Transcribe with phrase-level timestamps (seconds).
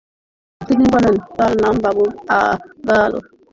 [0.61, 3.13] তিনি বললেন, তার নাম আবু রাগাল।